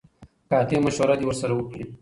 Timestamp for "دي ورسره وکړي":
1.19-1.83